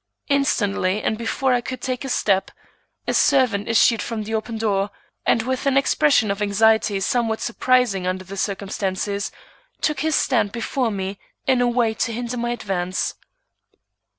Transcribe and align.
Instantly 0.29 1.03
and 1.03 1.15
before 1.15 1.53
I 1.53 1.61
could 1.61 1.79
take 1.79 2.03
a 2.03 2.09
step, 2.09 2.49
a 3.07 3.13
servant 3.13 3.67
issued 3.67 4.01
from 4.01 4.23
the 4.23 4.33
open 4.33 4.57
door, 4.57 4.89
and 5.27 5.43
with 5.43 5.67
an 5.67 5.77
expression 5.77 6.31
of 6.31 6.41
anxiety 6.41 6.99
somewhat 6.99 7.39
surprising 7.39 8.07
under 8.07 8.23
the 8.23 8.35
circumstances, 8.35 9.31
took 9.79 9.99
his 9.99 10.15
stand 10.15 10.51
before 10.53 10.89
me 10.89 11.19
in 11.45 11.61
a 11.61 11.67
way 11.67 11.93
to 11.93 12.11
hinder 12.13 12.35
my 12.37 12.49
advance. 12.49 13.13